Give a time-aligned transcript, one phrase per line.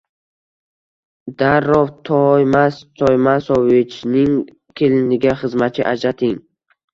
[1.41, 4.33] Darrov Toymas Toymasovichning
[4.83, 6.35] keliniga xizmatchi ajrating